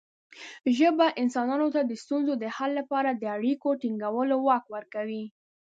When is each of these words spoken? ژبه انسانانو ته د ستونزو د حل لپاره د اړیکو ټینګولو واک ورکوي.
ژبه 0.77 1.07
انسانانو 1.23 1.67
ته 1.75 1.81
د 1.85 1.91
ستونزو 2.03 2.33
د 2.43 2.45
حل 2.55 2.71
لپاره 2.79 3.09
د 3.13 3.23
اړیکو 3.35 3.69
ټینګولو 3.81 4.35
واک 4.47 4.65
ورکوي. 4.75 5.23